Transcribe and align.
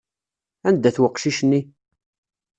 Anda-t 0.67 0.97
weqcic-nni? 1.01 1.61